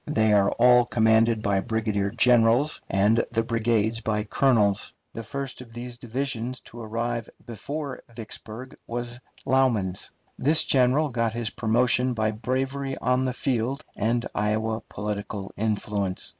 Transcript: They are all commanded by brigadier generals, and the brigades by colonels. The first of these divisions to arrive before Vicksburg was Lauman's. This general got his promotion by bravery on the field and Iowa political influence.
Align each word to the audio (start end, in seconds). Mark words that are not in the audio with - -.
They 0.07 0.33
are 0.33 0.49
all 0.53 0.85
commanded 0.85 1.43
by 1.43 1.59
brigadier 1.59 2.09
generals, 2.09 2.81
and 2.89 3.23
the 3.31 3.43
brigades 3.43 3.99
by 4.01 4.23
colonels. 4.23 4.93
The 5.13 5.21
first 5.21 5.61
of 5.61 5.73
these 5.73 5.99
divisions 5.99 6.59
to 6.61 6.81
arrive 6.81 7.29
before 7.45 8.01
Vicksburg 8.09 8.75
was 8.87 9.19
Lauman's. 9.45 10.09
This 10.39 10.63
general 10.63 11.09
got 11.09 11.33
his 11.33 11.51
promotion 11.51 12.15
by 12.15 12.31
bravery 12.31 12.97
on 12.97 13.25
the 13.25 13.33
field 13.33 13.85
and 13.95 14.25
Iowa 14.33 14.81
political 14.89 15.51
influence. 15.55 16.29